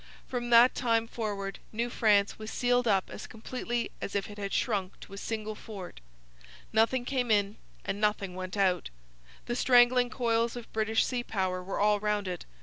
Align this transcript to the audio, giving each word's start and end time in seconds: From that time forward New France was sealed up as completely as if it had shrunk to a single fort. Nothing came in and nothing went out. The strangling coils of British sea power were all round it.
From 0.27 0.49
that 0.49 0.73
time 0.73 1.07
forward 1.07 1.59
New 1.71 1.87
France 1.91 2.39
was 2.39 2.49
sealed 2.49 2.87
up 2.87 3.07
as 3.11 3.27
completely 3.27 3.91
as 4.01 4.15
if 4.15 4.31
it 4.31 4.39
had 4.39 4.51
shrunk 4.51 4.99
to 5.01 5.13
a 5.13 5.17
single 5.19 5.53
fort. 5.53 5.99
Nothing 6.73 7.05
came 7.05 7.29
in 7.29 7.57
and 7.85 8.01
nothing 8.01 8.33
went 8.33 8.57
out. 8.57 8.89
The 9.45 9.55
strangling 9.55 10.09
coils 10.09 10.55
of 10.55 10.73
British 10.73 11.05
sea 11.05 11.23
power 11.23 11.63
were 11.63 11.79
all 11.79 11.99
round 11.99 12.27
it. 12.27 12.47